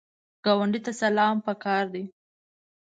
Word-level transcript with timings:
ګاونډي 0.45 0.79
ته 0.85 0.91
سلام 1.01 1.35
پکار 1.45 1.83
دی 1.93 2.03